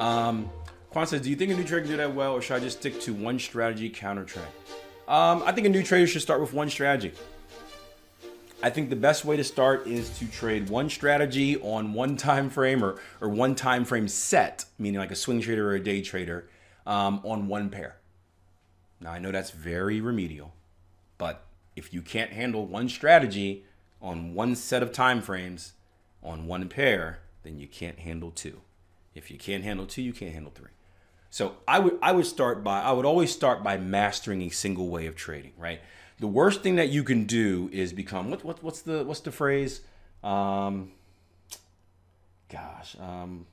[0.00, 0.50] Um,
[0.90, 2.60] Quan says, "Do you think a new trader can do that well, or should I
[2.60, 4.48] just stick to one strategy counter trend?"
[5.06, 7.12] Um, I think a new trader should start with one strategy.
[8.62, 12.50] I think the best way to start is to trade one strategy on one time
[12.50, 16.02] frame or, or one time frame set, meaning like a swing trader or a day
[16.02, 16.48] trader,
[16.86, 17.96] um, on one pair.
[19.00, 20.54] Now I know that's very remedial,
[21.18, 21.44] but
[21.76, 23.64] if you can't handle one strategy
[24.00, 25.72] on one set of time frames
[26.22, 28.60] on one pair, then you can't handle two.
[29.14, 30.70] If you can't handle two, you can't handle three.
[31.30, 34.88] So I would I would start by I would always start by mastering a single
[34.88, 35.80] way of trading, right?
[36.18, 39.32] The worst thing that you can do is become what, what what's the what's the
[39.32, 39.80] phrase?
[40.22, 40.92] Um,
[42.48, 43.46] gosh, um,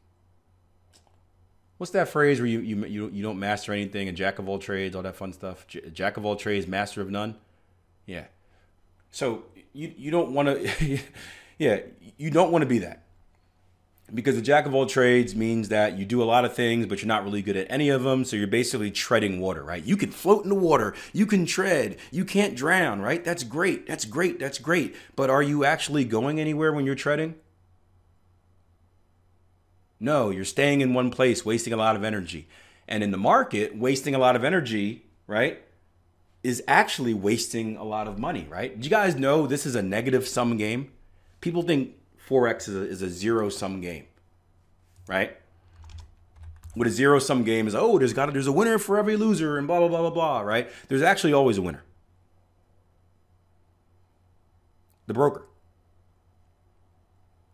[1.78, 4.60] what's that phrase where you you you you don't master anything, a jack of all
[4.60, 5.66] trades, all that fun stuff.
[5.94, 7.36] Jack of all trades, master of none.
[8.06, 8.26] Yeah.
[9.12, 11.00] So you you don't want to,
[11.60, 11.80] yeah,
[12.18, 13.04] you don't want to be that
[14.14, 17.02] because the jack of all trades means that you do a lot of things but
[17.02, 18.24] you're not really good at any of them.
[18.24, 19.84] So you're basically treading water right?
[19.84, 20.94] You can float in the water.
[21.14, 21.98] You can tread.
[22.12, 23.24] You can't drown right?
[23.24, 23.88] That's great.
[23.88, 24.40] That's great.
[24.40, 24.96] That's great.
[25.16, 27.36] But are you actually going anywhere when you're treading?
[30.00, 32.48] No you're staying in one place wasting a lot of energy.
[32.88, 35.62] And in the market wasting a lot of energy right
[36.44, 38.80] is actually wasting a lot of money right?
[38.80, 40.92] Do you guys know this is a negative sum game?
[41.42, 41.94] People think
[42.28, 44.06] Forex is a, is a zero sum game,
[45.08, 45.38] right?
[46.74, 49.58] What a zero sum game is, oh, there's got there's a winner for every loser
[49.58, 50.70] and blah blah blah blah blah, right?
[50.90, 51.84] There's actually always a winner.
[55.08, 55.48] The broker,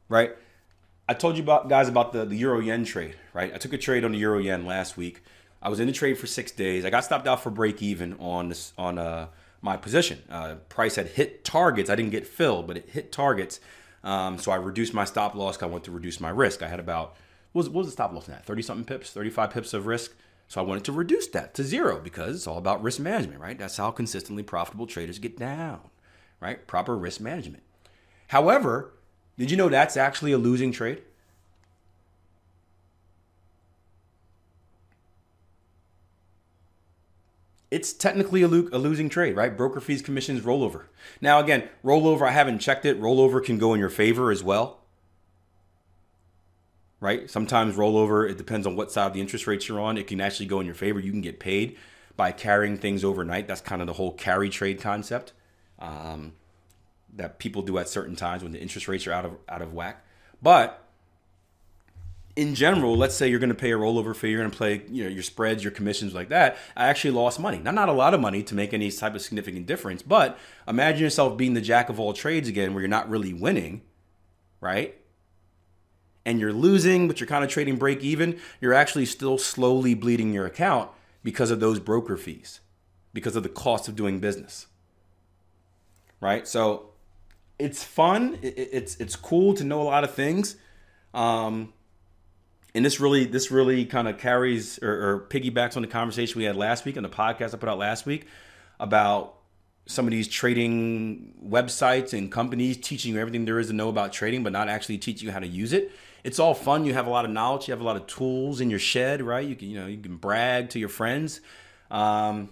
[0.09, 0.35] right?
[1.07, 3.53] I told you about guys about the, the euro yen trade, right?
[3.53, 5.21] I took a trade on the euro yen last week.
[5.61, 6.83] I was in the trade for six days.
[6.83, 9.27] I got stopped out for break even on this on uh,
[9.61, 10.23] my position.
[10.29, 11.89] Uh, price had hit targets.
[11.89, 13.59] I didn't get filled, but it hit targets.
[14.03, 15.61] Um, so I reduced my stop loss.
[15.61, 16.61] I wanted to reduce my risk.
[16.61, 17.15] I had about
[17.53, 18.45] what was, what was the stop loss in that?
[18.45, 20.13] 30 something pips, 35 pips of risk.
[20.47, 23.57] So I wanted to reduce that to zero because it's all about risk management, right?
[23.57, 25.79] That's how consistently profitable traders get down,
[26.39, 26.65] right?
[26.67, 27.63] Proper risk management.
[28.27, 28.93] However,
[29.37, 31.01] did you know that's actually a losing trade?
[37.73, 39.57] It's technically a, lo- a, losing trade, right?
[39.57, 40.83] Broker fees, commissions, rollover.
[41.19, 43.01] Now, again, rollover, I haven't checked it.
[43.01, 44.81] Rollover can go in your favor as well,
[46.99, 47.27] right?
[47.31, 49.97] Sometimes rollover, it depends on what side of the interest rates you're on.
[49.97, 50.99] It can actually go in your favor.
[50.99, 51.75] You can get paid
[52.15, 53.47] by carrying things overnight.
[53.47, 55.33] That's kind of the whole carry trade concept
[55.79, 56.33] um,
[57.15, 59.73] that people do at certain times when the interest rates are out of out of
[59.73, 60.05] whack.
[60.43, 60.82] But
[62.35, 64.81] in general, let's say you're going to pay a rollover fee, you're going to play
[64.89, 66.57] you know your spreads, your commissions like that.
[66.75, 67.59] I actually lost money.
[67.59, 71.01] Now, not a lot of money to make any type of significant difference, but imagine
[71.01, 73.81] yourself being the jack of all trades again, where you're not really winning,
[74.61, 74.95] right?
[76.25, 78.39] And you're losing, but you're kind of trading break even.
[78.61, 80.89] You're actually still slowly bleeding your account
[81.21, 82.61] because of those broker fees,
[83.13, 84.67] because of the cost of doing business,
[86.19, 86.47] right?
[86.47, 86.89] So
[87.59, 88.39] it's fun.
[88.41, 90.55] It's it's cool to know a lot of things.
[91.13, 91.73] Um,
[92.75, 96.45] and this really this really kind of carries or, or, piggybacks on the conversation we
[96.45, 98.25] had last week on the podcast I put out last week
[98.79, 99.35] about
[99.85, 104.13] some of these trading websites and companies teaching you everything there is to know about
[104.13, 105.91] trading, but not actually teaching you how to use it.
[106.23, 106.85] It's all fun.
[106.85, 107.67] You have a lot of knowledge.
[107.67, 109.45] You have a lot of tools in your shed, right?
[109.45, 111.41] You can you know you can brag to your friends.
[111.91, 112.49] Um,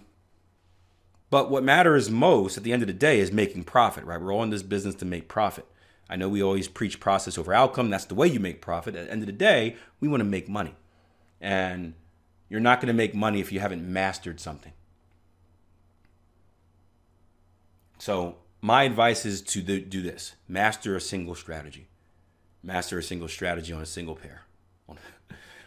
[1.30, 4.20] but what matters most at the end of the day is making profit, right?
[4.20, 5.64] We're all in this business to make profit.
[6.12, 7.88] I know we always preach process over outcome.
[7.88, 8.94] That's the way you make profit.
[8.94, 10.74] At the end of the day, we want to make money.
[11.40, 11.94] And
[12.50, 14.74] you're not going to make money if you haven't mastered something.
[17.98, 21.88] So, my advice is to do this master a single strategy.
[22.62, 24.42] Master a single strategy on a single pair,
[24.86, 24.98] on,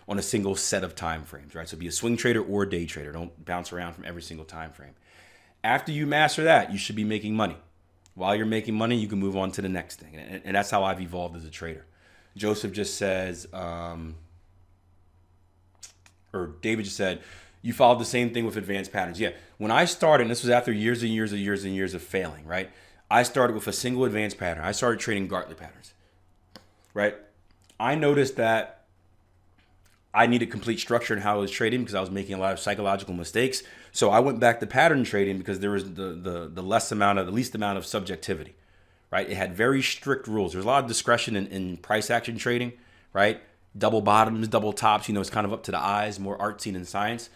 [0.19, 1.67] a single set of time frames, right?
[1.67, 3.11] So, be a swing trader or a day trader.
[3.11, 4.93] Don't bounce around from every single time frame.
[5.63, 7.57] After you master that, you should be making money.
[8.15, 10.15] While you're making money, you can move on to the next thing.
[10.15, 11.85] And, and that's how I've evolved as a trader.
[12.35, 14.15] Joseph just says, um,
[16.33, 17.21] or David just said,
[17.61, 19.19] you followed the same thing with advanced patterns.
[19.19, 19.31] Yeah.
[19.57, 22.01] When I started, and this was after years and years and years and years of
[22.01, 22.69] failing, right?
[23.09, 24.63] I started with a single advanced pattern.
[24.63, 25.93] I started trading Gartley patterns,
[26.93, 27.15] right?
[27.79, 28.74] I noticed that
[30.15, 32.53] I needed complete structure in how I was trading because I was making a lot
[32.53, 33.63] of psychological mistakes.
[33.91, 37.19] So I went back to pattern trading because there was the the, the less amount
[37.19, 38.55] of the least amount of subjectivity,
[39.11, 39.29] right?
[39.29, 40.53] It had very strict rules.
[40.53, 42.71] There's a lot of discretion in, in price action trading,
[43.11, 43.41] right?
[43.77, 45.09] Double bottoms, double tops.
[45.09, 47.29] You know, it's kind of up to the eyes, more artsy than science.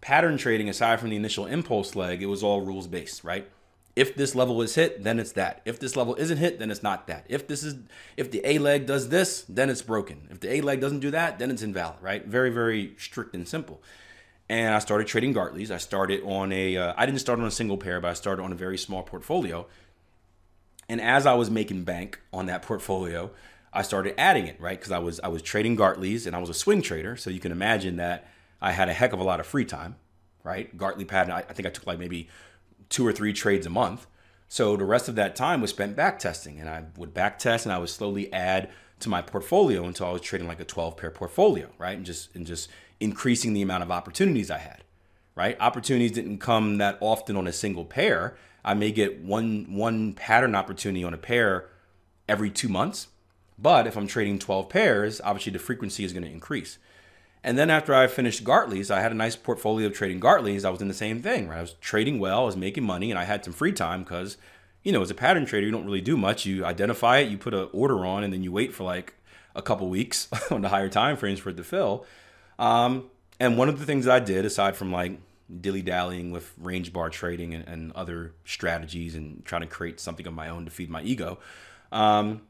[0.00, 3.48] Pattern trading, aside from the initial impulse leg, it was all rules based, right?
[3.96, 5.62] If this level is hit, then it's that.
[5.64, 7.24] If this level isn't hit, then it's not that.
[7.30, 7.76] If this is
[8.18, 10.28] if the A leg does this, then it's broken.
[10.30, 12.24] If the A leg doesn't do that, then it's invalid, right?
[12.24, 13.82] Very very strict and simple.
[14.48, 15.70] And I started trading Gartleys.
[15.70, 18.42] I started on a uh, I didn't start on a single pair, but I started
[18.42, 19.66] on a very small portfolio.
[20.88, 23.30] And as I was making bank on that portfolio,
[23.72, 24.78] I started adding it, right?
[24.78, 27.40] Because I was I was trading Gartleys and I was a swing trader, so you
[27.40, 28.28] can imagine that
[28.60, 29.96] I had a heck of a lot of free time,
[30.44, 30.76] right?
[30.76, 32.28] Gartley pattern, I, I think I took like maybe
[32.88, 34.06] two or three trades a month.
[34.48, 37.66] So the rest of that time was spent back testing, and I would back test
[37.66, 40.96] and I would slowly add to my portfolio until I was trading like a 12
[40.96, 41.96] pair portfolio, right?
[41.96, 44.84] And just and just increasing the amount of opportunities I had,
[45.34, 45.56] right?
[45.60, 48.36] Opportunities didn't come that often on a single pair.
[48.64, 51.68] I may get one one pattern opportunity on a pair
[52.28, 53.08] every two months,
[53.58, 56.78] but if I'm trading 12 pairs, obviously the frequency is going to increase.
[57.46, 60.64] And then after I finished Gartley's, I had a nice portfolio of trading Gartley's.
[60.64, 61.58] I was in the same thing, right?
[61.58, 64.36] I was trading well, I was making money, and I had some free time because,
[64.82, 66.44] you know, as a pattern trader, you don't really do much.
[66.44, 69.14] You identify it, you put an order on, and then you wait for like
[69.54, 72.04] a couple weeks on the higher time frames for it to fill.
[72.58, 75.16] Um, and one of the things I did, aside from like
[75.60, 80.26] dilly dallying with range bar trading and, and, other strategies and trying to create something
[80.26, 81.38] of my own to feed my ego,
[81.92, 82.40] um,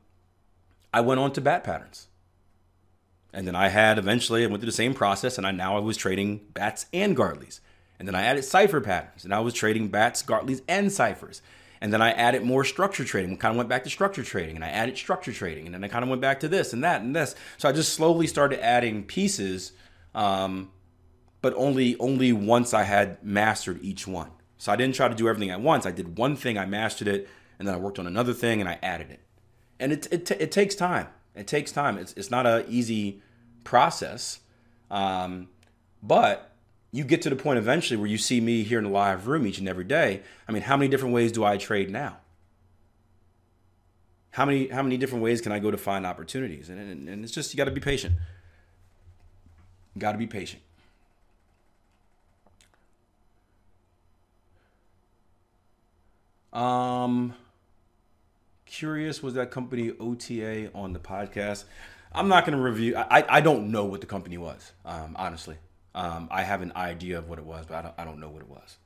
[0.95, 2.07] I went on to bat patterns.
[3.37, 5.81] And then I had eventually I went through the same process, and I now I
[5.81, 7.61] was trading bats and Gartleys.
[7.99, 11.43] And then I added cipher patterns, and I was trading bats, Gartleys, and ciphers.
[11.83, 13.37] And then I added more structure trading.
[13.37, 15.89] Kind of went back to structure trading, and I added structure trading, and then I
[15.89, 17.35] kind of went back to this and that and this.
[17.59, 19.73] So I just slowly started adding pieces,
[20.15, 20.71] um,
[21.43, 24.31] but only only once I had mastered each one.
[24.57, 25.85] So I didn't try to do everything at once.
[25.85, 27.29] I did one thing, I mastered it,
[27.59, 29.21] and then I worked on another thing, and I added it.
[29.79, 31.09] And it it, t- it takes time.
[31.37, 31.99] It takes time.
[31.99, 33.23] It's it's not an easy
[33.65, 34.41] process.
[34.91, 35.49] Um,
[36.03, 36.53] but
[36.93, 39.47] you get to the point eventually where you see me here in the live room
[39.47, 40.23] each and every day.
[40.49, 42.19] I mean, how many different ways do I trade now?
[44.31, 46.69] How many how many different ways can I go to find opportunities?
[46.69, 48.15] And, and, and it's just you got to be patient.
[49.99, 50.63] Got to be patient.
[56.53, 57.35] Um,
[58.77, 61.65] curious was that company OTA on the podcast?
[62.13, 62.97] I'm not going to review.
[62.97, 65.57] I, I don't know what the company was, um, honestly.
[65.95, 68.29] Um, I have an idea of what it was, but I don't, I don't know
[68.29, 68.77] what it was.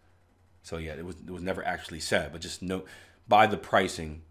[0.63, 2.85] So yeah, it was it was never actually said, but just know
[3.27, 4.23] by the pricing,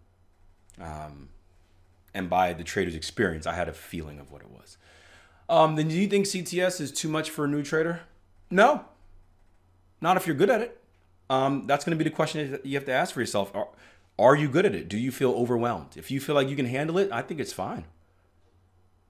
[0.80, 1.28] um,
[2.14, 4.78] and by the trader's experience, I had a feeling of what it was.
[5.48, 8.00] Um, then do you think CTS is too much for a new trader?
[8.50, 8.86] No,
[10.00, 10.80] not if you're good at it.
[11.28, 13.54] Um, that's going to be the question that you have to ask for yourself.
[13.54, 13.68] Are,
[14.20, 14.88] are you good at it?
[14.88, 15.96] Do you feel overwhelmed?
[15.96, 17.84] If you feel like you can handle it, I think it's fine.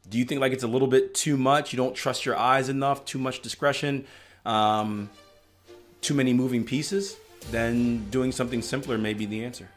[0.09, 1.73] Do you think like it's a little bit too much?
[1.73, 4.07] You don't trust your eyes enough, too much discretion,
[4.45, 5.11] um,
[6.01, 7.17] too many moving pieces?
[7.51, 9.69] Then doing something simpler may be the answer.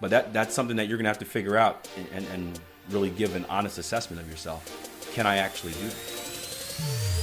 [0.00, 2.60] But that that's something that you're gonna have to figure out and, and, and
[2.90, 5.10] really give an honest assessment of yourself.
[5.12, 7.17] Can I actually do that?